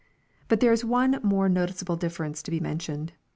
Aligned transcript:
But 0.47 0.61
there 0.61 0.71
is 0.73 0.83
one 0.83 1.19
more 1.21 1.47
noticeable 1.47 1.95
difference 1.95 2.41
to 2.41 2.49
be 2.49 2.59
mentioned. 2.59 3.13